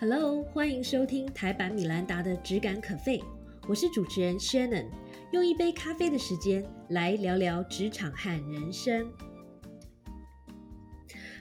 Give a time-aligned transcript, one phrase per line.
[0.00, 3.20] Hello，欢迎收听台版米兰达的质感可废，
[3.68, 4.84] 我是主持人 Shannon，
[5.32, 9.10] 用一杯咖啡的时间来聊聊职场和人生。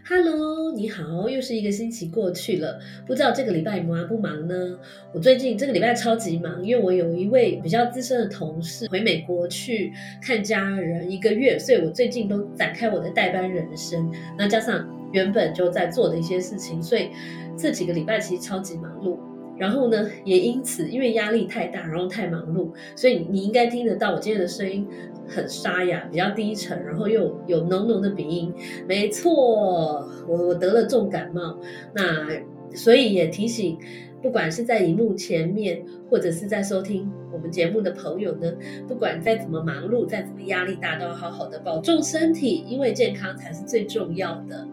[0.10, 4.80] Hello，你好，又是一个星期过去了，不知道这个礼拜忙不忙呢？
[5.14, 14.12] 我最近这个礼拜超级忙，因为我有一位比较资深的同事回美国去看家人一个月，所以我最近都展开我的代班人生。
[14.36, 17.10] 那加上原本就在做的一些事情，所以
[17.58, 19.18] 这几个礼拜其实超级忙碌。
[19.58, 24.88] 然后呢，也因此因为压力太大，然后太忙碌，所以你应该听得到我今天的声音
[25.28, 28.54] 很沙哑，比较低沉，然后又有浓浓的鼻音。
[28.88, 31.58] 没错，我我得了重感冒。
[31.96, 32.28] 那
[32.76, 33.80] 所以也提醒，
[34.22, 38.54] 不管是在荧幕前面，或者是在收听我们节目的朋友呢，
[38.88, 44.68] 不管再怎么忙碌，再怎么压力大，都要好好的保重身体，因为健康才是最重要的。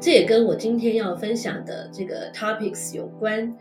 [0.00, 3.54] 这也跟我今天要分享的这个 topics 有关。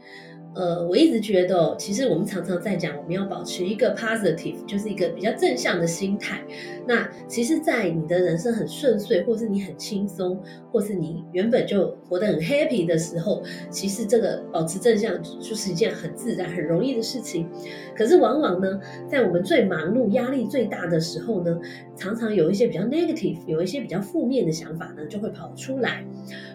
[0.55, 6.43] 呃，我一直觉得，其实我们常常在讲，我们要保持一个 positive，就是一个比较正向的心态。
[6.85, 10.39] 那其实，在你的人生很顺遂，或是你很轻松，
[10.71, 17.49] 或是你原本就活得很 happy 的时候，其实这个保持正向就是一件很自然、很容易的事情。
[17.97, 21.59] 可是，往往呢，在我们最忙碌、压力最大的时候呢，
[21.95, 26.05] 常常有一些比较 negative，有一些比较负面的想法呢，就会跑出来。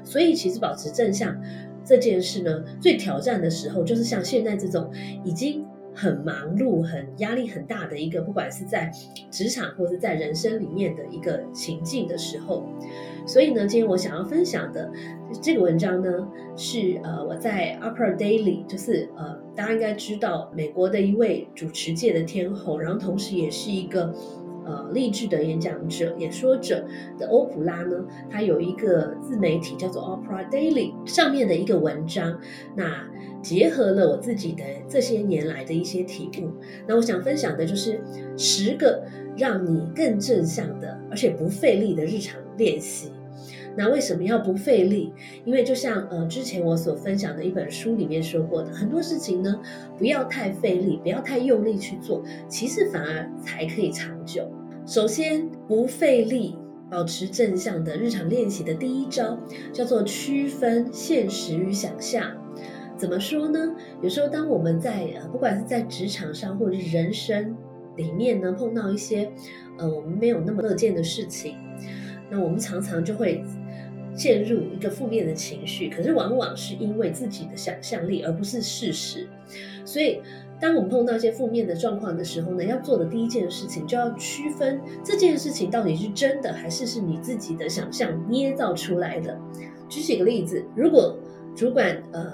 [0.05, 1.37] 所以，其实保持正向。
[1.85, 4.91] 这件事呢，最挑战的时候，就是像现在这种
[5.25, 8.93] 已经很忙碌、很压力很大的一个，不管是在
[9.31, 12.67] 职场或者在人生里面的一个情境的时候。
[13.27, 14.91] 所以呢，今天我想要分享的
[15.41, 24.15] 这个文章呢，是呃我在 Upper Daily，就是呃大家应该知道美国的一位主持界的天后，然后同时也是一个。
[24.69, 26.85] 呃，励志的演讲者、演说者
[27.19, 32.39] 的欧普拉呢，他有一个自媒体叫做 Opera Daily，上面的一个文章，
[32.77, 33.09] 那
[33.41, 36.51] 结合了我自己的这些年来的一些体悟。
[36.87, 37.99] 那我想分享的就是
[38.37, 39.03] 十个
[39.39, 43.11] 让你更正向的，而且不费力的日常练习。
[43.75, 45.13] 那为什么要不费力？
[45.45, 49.59] 因为就像呃之前我所分享的一本书里面说过的，很多事情呢，
[49.97, 54.47] 不要太费力，不要太用力去做，其实反而才可以长久。
[54.89, 56.57] 首先，不费力，
[56.91, 59.39] 保持正向的日常练习的第一招，
[59.71, 62.33] 叫做区分现实与想象。
[62.97, 63.77] 怎么说呢？
[64.01, 67.55] 有时候，当我们在呃，不管是在职场上或者是人生
[67.97, 69.31] 里面呢，碰到一些
[69.77, 71.59] 呃我们没有那么乐见的事情，
[72.31, 73.45] 那我们常常就会
[74.19, 75.89] 陷入一个负面的情绪。
[75.89, 79.29] 可是，往往是因为自己的想象力，而不是事实。
[79.85, 80.21] 所以。
[80.61, 89.39] 当我们碰到一些负面的状况的时候呢，要做的第一件事情就要区分这件事情到底是真的还是是你自己的想象捏造出来的。
[89.89, 91.17] 举几个例子，如果
[91.55, 92.27] 主管呃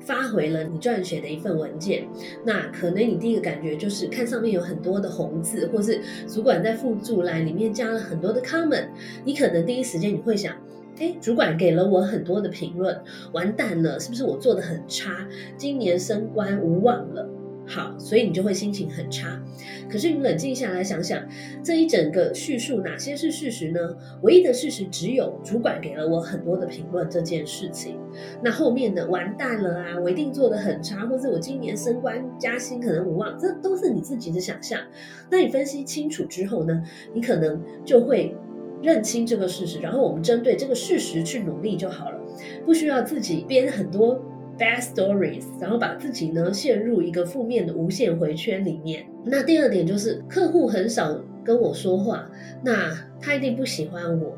[0.00, 2.08] 发回了你撰写的一份文件，
[2.46, 8.88] 那可能你第一个感觉就是看上面有很多的红字，或是主管在附注栏里面加了很多的 comment，
[9.22, 10.56] 你可能第一时间你会想，
[10.98, 12.98] 哎，主管给了我很多的评论，
[13.32, 15.26] 完蛋了，是不是我做的很差，
[15.56, 17.28] 今年升官无望了？
[17.68, 19.42] 好，所以你就会心情很差。
[19.90, 21.20] 可是你冷静下来想想，
[21.64, 23.80] 这一整个叙述哪些是事实呢？
[24.22, 27.98] 唯一的事实只有主管给了我很多的评论这件事情。
[28.40, 34.80] 那后面的完蛋了啊，我一定做的很差，或者我今年升官加薪可能无望，这都是你自己的想象。
[35.28, 36.80] 那你分析清楚之后呢，
[37.12, 38.32] 你可能就会
[38.82, 42.20] 认清这个事实，然后我们针对这个事实去努力就好了，
[42.64, 44.20] 不需要自己编很多。
[44.58, 49.04] Bad stories，然后把自己呢陷入一个负面的无限回圈里面。
[49.22, 52.26] 那第二点就是客户很少跟我说话，
[52.64, 54.34] 那他一定不喜欢我。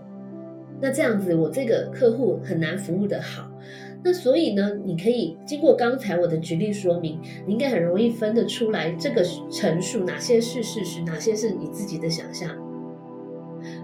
[0.80, 3.48] 那这样子我这个客户很难服务的好。
[4.02, 12.50] 那所以呢，你可以经过刚才我的举例说明，你应该很容易分得出来这个陈述哪些是事实，哪些是你自己的想象。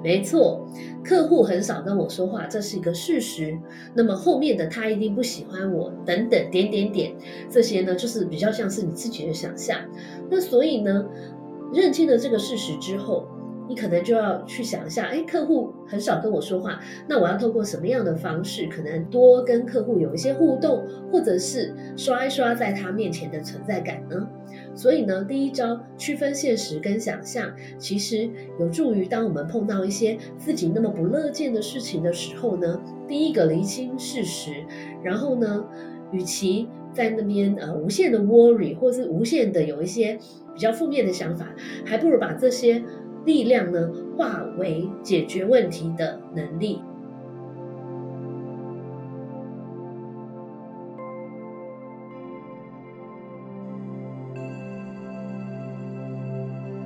[0.03, 0.67] 没错，
[1.03, 3.59] 客户很少跟我说话，这是一个事实。
[3.95, 7.15] 那么后面的他一定不喜欢我，等等点点点，
[7.51, 9.79] 这些呢就是比较像是你自己的想象。
[10.31, 11.07] 那所以呢，
[11.73, 13.27] 认清了这个事实之后。
[13.69, 24.29] 你可能就要去想一下，哎，客户很少跟我说话，那我要透过什么样的方式，可能多跟客户有一些互动，或者是刷一刷在他面前的存在感呢？
[24.75, 28.29] 所以呢，第一招区分现实跟想象，其实
[28.59, 34.53] 有助于当我们碰到一些自己那么不乐见的事情的时候呢，第一个厘清事实，
[35.03, 35.65] 然后呢，
[36.13, 40.19] 与其在那边呃无限的 worry，或是无限的有一些
[40.55, 41.53] 比较负面的想法，
[41.85, 42.83] 还不如把这些
[43.25, 46.81] 力量呢化为解决问题的能力。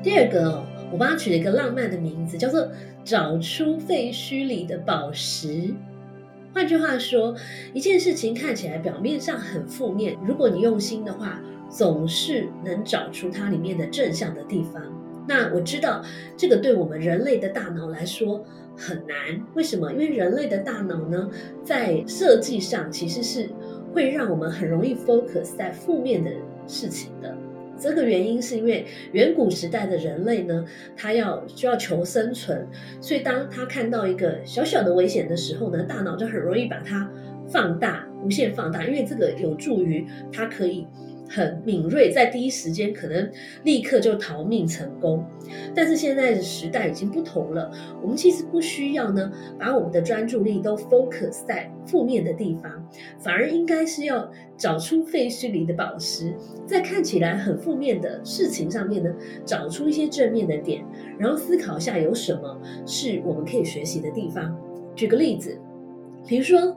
[0.00, 2.67] 第二个，我帮他取了一个浪漫的名字，叫做
[3.05, 5.75] “找出废墟里的宝石”。
[6.55, 7.34] 换句话说，
[7.75, 14.82] 一件事情看起来表面上很负面，如果你用心的话，总是能找出它里面的正向的地方。
[15.28, 16.02] 那我知道
[16.38, 18.42] 这个对我们人类的大脑来说
[18.75, 19.16] 很难，
[19.54, 19.92] 为什么？
[19.92, 21.28] 因为人类的大脑呢，
[21.62, 23.46] 在设计上其实是
[23.92, 26.30] 会让我们很容易 focus 在负面的
[26.66, 27.36] 事情的。
[27.78, 30.64] 这个原因是因为远古时代的人类呢，
[30.96, 32.66] 他要需要求生存，
[33.00, 37.08] 所以当他看到一个小小的危险的时候呢，大脑就很容易把它
[37.46, 40.86] 放大，无限放大，因为这个有助于他可以。
[41.28, 43.30] 很敏锐，在第一时间可能
[43.62, 45.25] 立刻就逃命成功，
[45.75, 47.70] 但是现在的时代已经不同了。
[48.02, 52.72] 我们其实不需要呢，把我们的专注力都 focus 在负面的地方，
[53.19, 56.34] 反而应该是要找出废墟里的宝石，
[56.66, 59.14] 在看起来很负面的事情上面呢，
[59.44, 60.84] 找出一些正面的点，
[61.19, 64.56] 然后思考一下有什么是我们可以学习的地方。
[64.94, 65.60] 举个例子，
[66.26, 66.76] 比如说。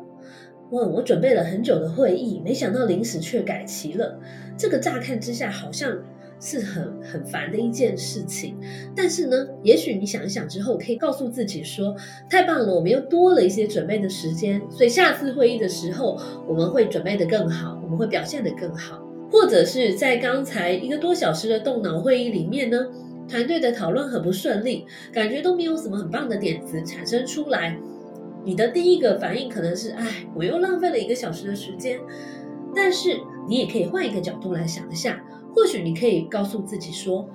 [0.72, 0.86] 哇！
[0.88, 4.20] 我准备了很久的会议，没想到临时却改期了。
[4.58, 5.98] 这个乍看之下好像
[6.40, 8.58] 是很很烦的一件事情，
[8.96, 11.96] 但是呢，也许你想一想之后，可以告诉自己说：
[12.30, 19.02] 太棒了，我们又多了一些准备的时间，所以下次会议的时候我们会准备的更好，我们会表现的更好。
[19.30, 22.86] 或者是在刚才一个多小时的动脑会议里面呢，
[23.30, 27.78] 团队的讨论很不顺利，感觉都没有什么很棒的点子产生出来。
[28.44, 32.00] 你的第一个反应可能是，哎，我又浪费了一个小时的时间。
[32.74, 35.22] 但是你也可以换一个角度来想一下，
[35.54, 37.30] 或许你可以告诉自己说，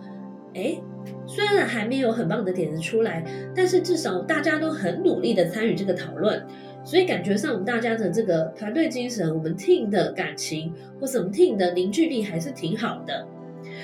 [0.54, 0.80] 哎，
[1.26, 3.22] 虽然还没有很棒的点子出来，
[3.54, 6.42] 但是至少大家都很努力的参与这个讨论，
[6.82, 13.26] 所以感觉上我们大家的这个团队精神，我们 team 的感情，或是我们 team 的凝聚力还是挺好的。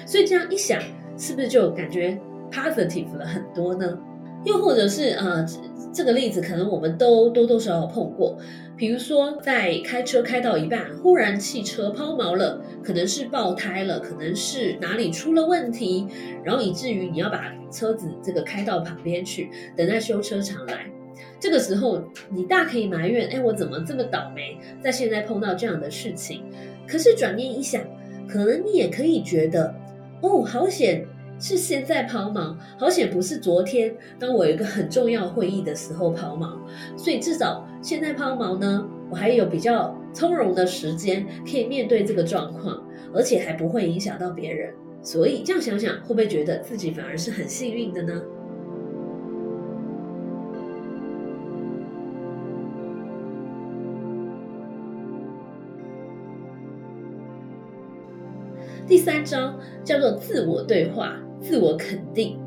[0.07, 0.81] 所以这样一想，
[1.19, 2.19] 是不是就感觉
[2.51, 3.99] positive 了很多呢？
[4.45, 5.47] 又或者是呃。
[5.95, 8.39] 这个例子可能我们都多多少少碰过，
[8.79, 16.07] 比如说在开车开到一半，忽然汽车抛锚了，可能是爆胎了，可能是哪里出了问题，
[16.43, 20.87] 然后以至于你要把车子这个开到旁边去，等待修车厂来。
[21.39, 26.43] 这个时候你大可以埋怨，哎，我怎么这么倒霉，在现在碰到这样的事情。
[26.87, 27.83] 可是转念一想，
[28.27, 29.75] 可能你也可以觉得，
[30.23, 31.07] 哦，好险。
[31.43, 33.93] 是现在抛锚，好险不是昨天。
[34.17, 36.57] 当我有一个很重要会议的时候抛锚，
[36.97, 42.81] 所以至少现在抛锚呢，我还有比较从容的时间可以面对这个状况，
[43.13, 44.73] 而且还不会影响到别人。
[45.03, 48.23] 所以这样想想，会不会觉得自己反而是很幸运的呢？
[58.87, 61.17] 第三招叫做自我对话。
[61.43, 62.39] 自我肯定，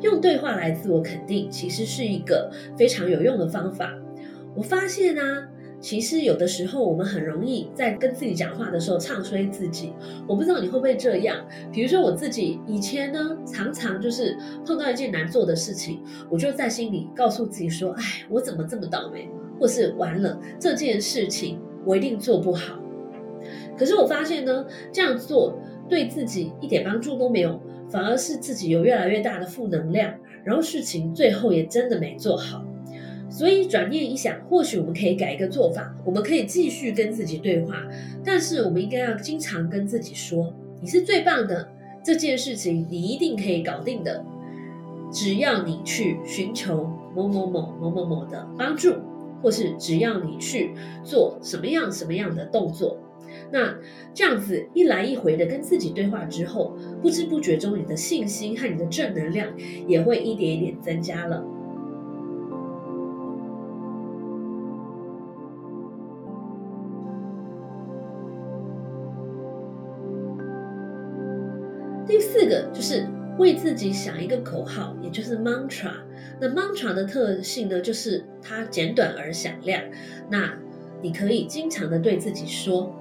[0.00, 3.94] 用对话来自我肯定，其实是一个非常有用的方法。
[4.56, 5.46] 我发现啊，
[5.78, 9.92] 其实有的时候我们很容易在跟自己讲话的时候唱衰自己。
[10.26, 11.36] 我不知道你会不会这样？
[11.70, 14.36] 比如说我自己以前呢，常常就是
[14.66, 19.28] 碰到一件难做的事情，我就在心里告诉自己说：“哎，我怎么这么倒霉？”
[19.60, 22.80] 或是完了这件事情我一定做不好。
[23.78, 27.60] 可是我发现呢，这样做对自己一点帮助都没有。
[27.90, 32.64] 反而是自己有越来越大的负能量，然后事情最后也真的没做好。
[33.28, 37.86] 所以转念一想，或许我们可以改一个做法，我们可以继续跟自己对话，
[38.24, 41.68] 但是我们应该要经常跟自己说：“你是最棒的，
[42.02, 44.24] 这件事情你一定可以搞定的。
[45.12, 48.94] 只要你去寻求某某某某某某的帮助，
[49.42, 50.72] 或是只要你去
[51.04, 52.98] 做什么样什么样的动作。”
[53.52, 53.74] 那
[54.14, 59.48] 这样子一来一回的跟自己对话之后，不知不觉中，你的信心和你的正能量
[59.86, 61.44] 也会一点一点增加了。
[72.06, 73.06] 第四个就是
[73.38, 75.92] 为自己想一个口号，也就是 mantra。
[76.40, 79.80] 那 mantra 的特性呢，就是它简短而响亮。
[80.28, 80.52] 那
[81.02, 82.94] 你可以经常的对自己说。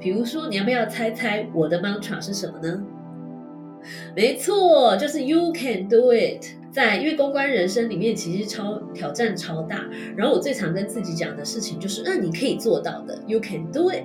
[0.00, 2.82] 比如说，你要不要猜猜我的 mantra 是什么呢？
[4.14, 6.44] 没错，就是 You can do it。
[6.72, 9.88] 在因为公关人生里面，其实超挑战超大。
[10.14, 14.04] 然后我最常跟自己讲的事情就是，那你可以做到的，You can do it。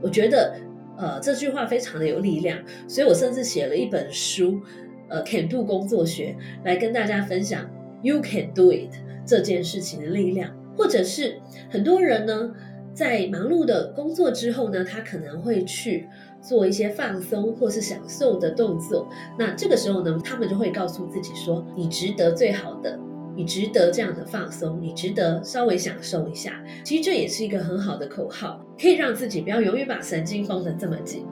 [0.00, 0.56] 我觉得
[0.98, 2.58] 呃，这句话非常的有力量，
[2.88, 4.60] 所以我甚至写了一本书，
[5.08, 7.70] 呃，Can Do 工作学，来跟大家分享
[8.02, 8.90] You Can Do It
[9.24, 11.38] 这件事情的力量，或者是
[11.70, 12.52] 很多人呢，
[12.94, 16.08] 在忙碌的工作之后呢，他可能会去
[16.40, 19.08] 做一些放松或是享受的动作，
[19.38, 22.98] 那这个时候呢，他们就会告诉自己说，你值得最好的。
[23.34, 26.62] 你值得这样的放松，你值得稍微享受一下。
[26.84, 31.24] 其实这也是一个很好的口号，可以让自己不要永远把神经绷得这么紧。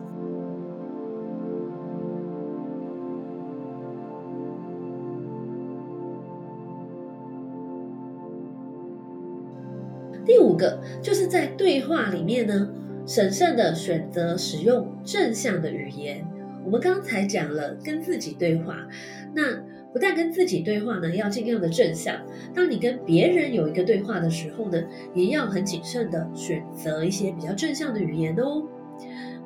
[10.31, 12.71] 第五个就是在对话里面呢，
[13.05, 16.25] 审慎的选择使用正向的语言。
[16.65, 18.87] 我们刚才讲了跟自己对话，
[19.35, 19.61] 那。
[19.93, 22.15] 不但跟自己对话呢，要尽量的正向；
[22.55, 24.81] 当你跟别人有一个对话的时候呢，
[25.17, 28.63] 也要很谨慎的选择一些比较正向的语言哦。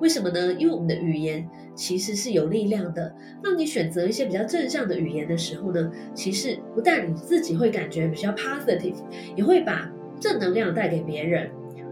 [0.03, 0.53] 为什么呢？
[0.59, 3.11] 因为我们的语言其实是有力量的。
[3.43, 8.97] 当你选择一些比较正向的语言的时候呢，其实不但你自己会感觉比较 positive，
[9.35, 9.91] 也会把
[10.25, 11.50] 正能量带给别人。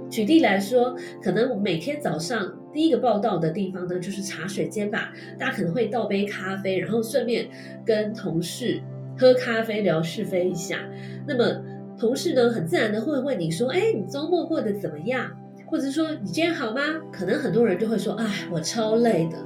[0.09, 5.13] 举例来说，可能我每天早上第一个报道的地方呢，就是茶水间吧。
[5.39, 7.47] 大家可能会倒杯咖啡，然后顺便
[7.85, 8.81] 跟同事
[9.19, 10.79] 喝咖啡聊是非一下。
[11.27, 11.63] 那么
[11.99, 15.31] 同事呢，很自然的会问你说：“哎，你周末过得怎么样？”
[15.69, 16.81] 或者说：“你今天好吗？”
[17.13, 19.37] 可能很多人就会说：“哎，我超累的，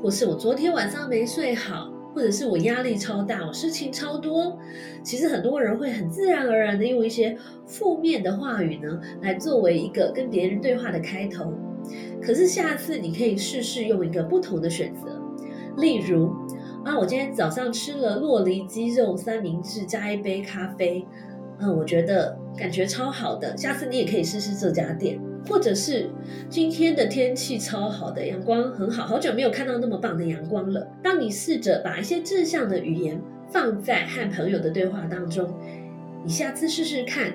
[0.00, 4.58] 或是我昨天晚上没睡好。”或者是我压力超大，我事情超多。
[5.02, 11.52] 其实很多人会很自然而然的用一些负面的话语呢，来作为一个跟别人对话的开头。
[12.22, 15.20] 可是下次你可以试试用一个不同的选择，
[15.76, 16.32] 例如
[16.86, 21.06] 啊，我今天早上吃了洛梨鸡肉三明治加一杯咖啡，
[21.58, 23.54] 嗯，我觉得感觉超好的。
[23.58, 25.20] 下次你也可以试试这家店。
[25.48, 26.08] 或者是
[26.48, 30.86] 今天的天气超好的，阳光很好，好久没有看到那么棒的阳光了。
[31.02, 35.52] 当你试着把一些正向的语言放在和朋友的对话当中，
[36.24, 37.32] 你下次试试看，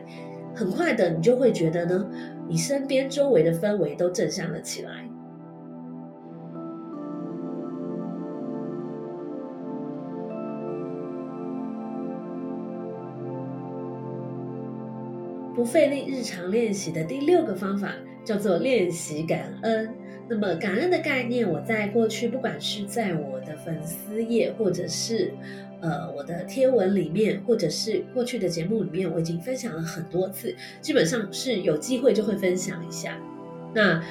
[0.53, 2.06] 很快的你就会觉得呢，
[2.48, 5.08] 你身边周围的氛围都正向了起来。
[15.62, 17.94] 不费力日常练习的第六个方法
[18.25, 19.94] 叫做练习感恩。
[20.27, 25.32] 那么感恩的概念，我在过去不管是在我的粉丝页，或者是
[25.80, 33.15] 呃我的贴文里面，或者是过去的节目里面，我已经分享了很多次，基本上是有机会就会分享一下。
[33.72, 34.03] 那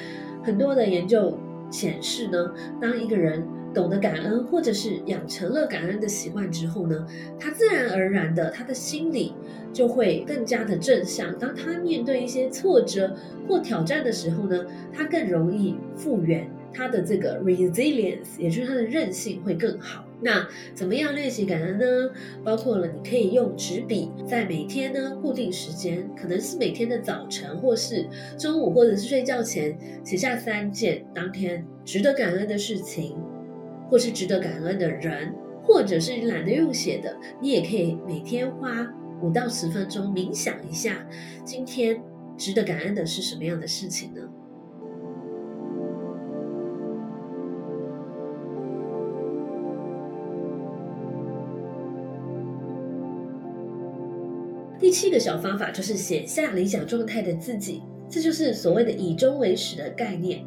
[0.44, 1.36] 很多的研究
[1.68, 7.06] 显示呢，当一个人懂得感恩，或者是养成了感恩的习惯之后呢，
[7.38, 9.32] 他自然而然的，他的心里
[9.72, 11.36] 就会更加的正向。
[11.38, 13.14] 当他面对一些挫折
[13.48, 20.04] 或挑战的时候呢，他更容易复原，他的这个 resilience，也就是他的韧性会更好。
[20.22, 22.10] 那怎么样练习感恩呢？
[22.44, 33.16] 包括了你可以用纸笔，在每天呢固定时间，可能是每天的早晨，或是中午，或者是睡觉前，写下三件当天值得感恩的事情。
[33.90, 38.86] 或是值得感恩的人，或者是懒得用写的，你也可以每天花
[39.20, 41.04] 五到十分钟冥想一下，
[41.44, 42.00] 今天
[42.36, 44.20] 值得感恩的是什么样的事情呢？
[54.78, 60.42] 第七个小方法就是写下理想状态的自己，这就是所谓的以终为始的概念。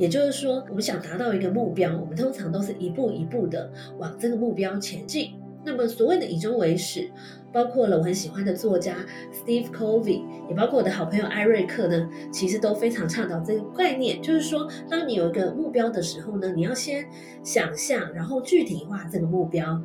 [0.00, 5.32] 也就是说，我们想达到一个目标，我们通常都是一步一步的往这个目标前进。
[5.62, 7.10] 那么，所谓的以终为始，
[7.52, 8.96] 包括了我很喜欢的作家
[9.30, 17.04] Steve Covey，也包括我的好朋友艾瑞克呢，其实都非常倡导这个概念，就是说，当你有一个目标的时候呢，你要先
[17.44, 19.78] 想象，然后具体化这个目标，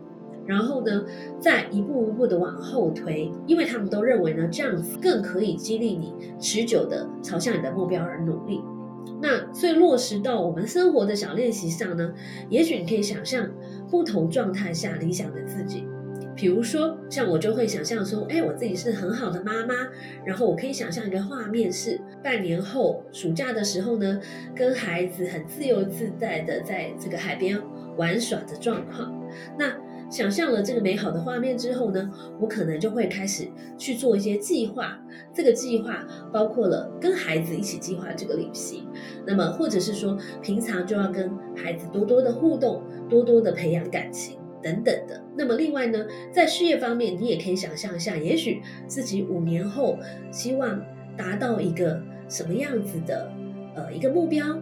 [0.45, 1.03] 然后呢，
[1.41, 8.62] 再一步一步的往后推，因为他们都认为呢，这样子更可以激励你持久的朝向你的目标而努力。
[9.21, 12.13] 那所以落实到我们生活的小练习上呢，
[12.50, 13.50] 也许你可以想象
[13.89, 15.85] 不同状态下理想的自己，
[16.35, 19.74] 比如说像我就会想象说，哎，我自己是很好的妈妈，
[20.25, 24.19] 然后我可以想象一个画面是半年后暑假的时候呢，
[24.55, 27.59] 跟孩子很自由自在的在这个海边
[27.97, 29.13] 玩耍的状况，
[29.57, 29.84] 那。
[30.15, 34.98] 想象了这个美好的画面之后呢，我可能就会开始去做一些计划。
[35.34, 38.88] 这个计划包括了跟孩子一起计划这个旅行，
[39.27, 45.22] 那么或者是说平常就要跟孩子多多的互动，多多的培养感情等等的。
[45.36, 49.98] 那么另外呢，在事业方面，你也可以想象一下，也许自己五年后
[50.31, 50.81] 希望
[51.17, 53.29] 达到一个什么样子的
[53.75, 54.57] 呃一个目标。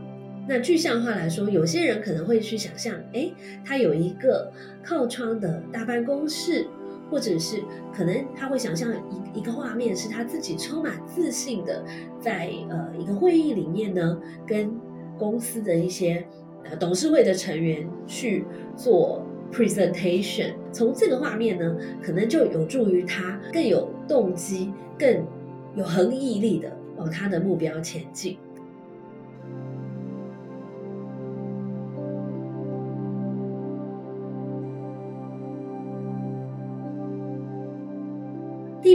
[0.48, 3.32] 那具象化来说，有些人可能会去想象，哎，
[3.64, 4.52] 他有一个
[4.84, 6.68] 靠窗的大办公室，
[7.10, 7.62] 或者是
[7.96, 8.94] 可能他会想象
[9.34, 11.84] 一一个画面，是他自己充满自信的，
[12.20, 14.70] 在呃一个会议里面呢，跟
[15.18, 16.26] 公司的一些
[16.66, 18.44] 呃董事会的成员去
[18.76, 20.54] 做 presentation。
[20.74, 25.26] 从这个画面呢，可能就有助于他更有动机、更
[25.74, 28.38] 有恒毅力的往他的目标前进。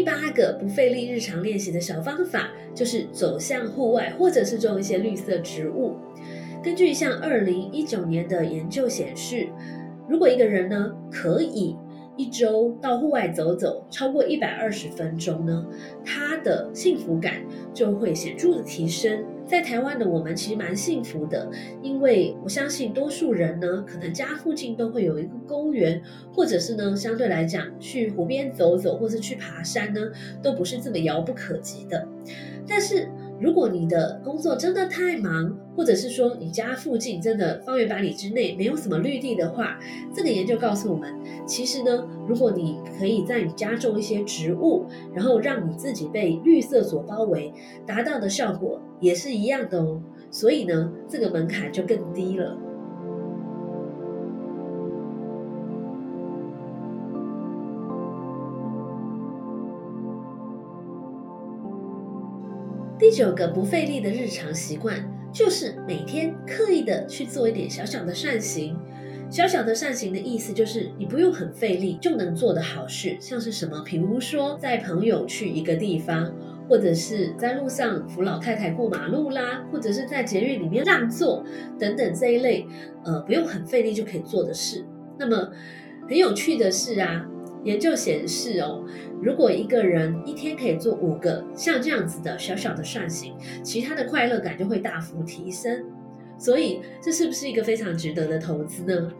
[0.08, 5.96] 八个不费力日常练习的小方法，就是走向户外，或者是种一些绿色植物。
[6.64, 9.46] 根据像二零一九年的研究显示，
[10.08, 11.76] 如果一个人呢可以
[12.16, 15.66] 一周到户外走走超过一百二十分钟呢，
[16.02, 17.42] 他的幸福感
[17.74, 19.22] 就会显著的提升。
[19.48, 21.50] 在台湾的我们其实蛮幸福的，
[21.82, 26.02] 因为我相信多数人呢，可能家附近都会有一个公园，
[26.34, 30.00] 或者是呢，相对来讲去湖边走走，或是去爬山呢，
[30.42, 32.06] 都不是这么遥不可及的。
[32.68, 33.08] 但是，
[33.40, 39.78] 如果你的工作真的太忙，或者是说你家附近真的方圆百里之内没有什么绿地的话，
[40.12, 41.14] 这个研究告诉我们，
[41.46, 47.52] 其实呢，如果你可以在你家种一些植物，然后让你自己被绿色所包围，
[47.86, 50.02] 达到的效果也是一样的哦。
[50.30, 52.58] 所以呢，这个门槛就更低了。
[63.08, 68.76] 第九个不费力的日常习惯，就是每天刻意的去做一点小小的善行。
[69.30, 76.30] 小小的善行的意思就是，你不用很费力就能做的好事，像是什么，比如说带朋友去一个地方，
[76.68, 81.42] 或者是在路上扶老太太过马路啦，或者是在捷运里面让座
[81.78, 82.66] 等等这一类，
[83.06, 84.84] 呃，不用很费力就可以做的事。
[85.18, 85.50] 那么
[86.06, 87.26] 很有趣的是啊。
[87.68, 88.82] 研究显示哦，
[89.22, 95.84] 如果一个人一天可以做五个像这样子的小小的善行，其他的快乐感就会大幅提升。
[96.38, 99.12] 所以，这是不是一个非常值得的投资呢？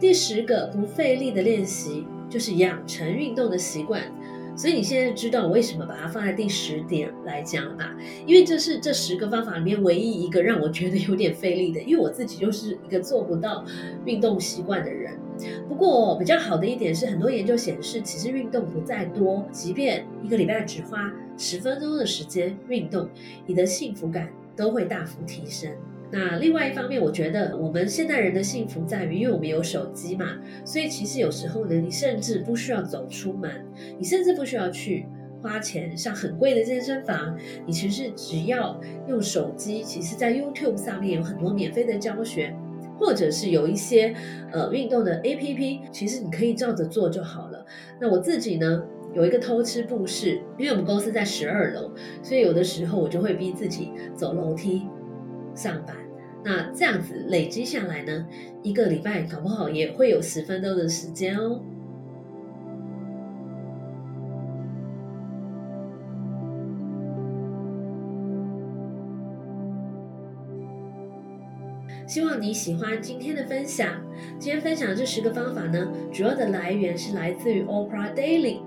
[0.00, 4.02] 第十个不费力的练习，就是养成运动的习惯。
[4.58, 7.96] 所以你现在知道我为什么把它放在第十点来讲了吧？
[8.26, 13.64] 因为这是这十个方法里面唯一一个让我觉得有点费力的，因为我自己就是一个做不到
[14.04, 15.16] 运动习惯的人。
[15.68, 23.08] 不过比较好的一点是，很多研究显示，其实运动不再多，即便一个礼拜只花十分钟的时间运动，
[23.46, 25.70] 你的幸福感都会大幅提升。
[26.10, 33.50] 那另外一方面，我觉得我们现代人的幸福在于，因为我们有手机嘛，所以其实有时候呢，你甚至不需要走出门，
[33.98, 35.06] 你甚至不需要去
[35.42, 42.56] 花钱上很贵的健身房，你其实只要用手机，其实，在 YouTube 上面有很多免费的教学，
[42.98, 44.14] 或者是有一些
[44.50, 47.64] 呃运动的 APP，其实你可以照着做就好了。
[48.00, 48.82] 那我自己呢，
[49.14, 51.92] 有一个偷吃步式，因为我们公司在十二楼，
[52.22, 54.86] 所以有的时候我就会逼自己走楼梯。
[55.58, 55.96] 上班，
[56.44, 58.24] 那这样子累积下来呢，
[58.62, 61.60] 一个礼拜搞不好也会有十分钟的时间哦。
[72.06, 74.00] 希望你喜欢今天的分享。
[74.38, 78.60] 今天分享的这十个方法呢，主要的来源是来自于 Oprah Daily，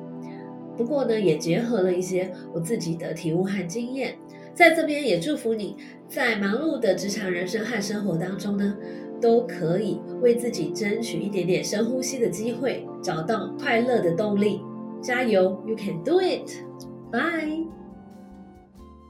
[0.75, 4.15] 不过呢，也结合了一些我自己的体悟和经验。
[4.53, 8.77] 在这边也祝福你在忙碌的职场人生和生活当中呢，
[9.21, 14.61] 都可以为自己争取一点点深呼吸的机会，找到快乐的动力。
[15.01, 17.65] 加油，You can do it！Bye。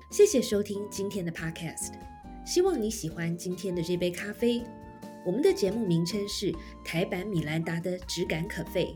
[0.10, 1.93] 谢谢收听今天的 Podcast，
[2.45, 4.63] 希望你喜欢今天的这杯咖啡。
[5.25, 8.95] 我们的节目名称是台版米兰达的质感可废。